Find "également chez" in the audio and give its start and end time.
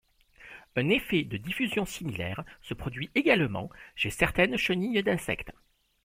3.13-4.09